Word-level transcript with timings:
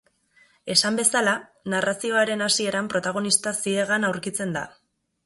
Esan 0.75 0.95
bezala, 0.99 1.33
narrazioaren 1.73 2.41
hasieran 2.45 2.89
protagonista 2.95 3.55
ziegan 3.67 4.09
aurkitzen 4.09 4.57
da. 4.57 4.65